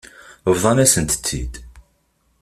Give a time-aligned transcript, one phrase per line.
[0.55, 1.53] Bḍan-asent-t-id.